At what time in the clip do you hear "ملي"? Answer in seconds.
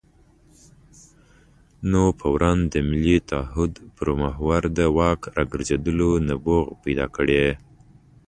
2.89-3.17